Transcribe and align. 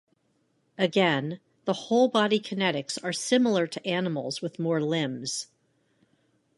Again, 0.79 1.39
the 1.65 1.73
whole-body 1.73 2.39
kinetics 2.39 2.97
are 3.03 3.13
similar 3.13 3.67
to 3.67 3.85
animals 3.87 4.41
with 4.41 4.57
more 4.57 4.81
limbs. 4.81 5.45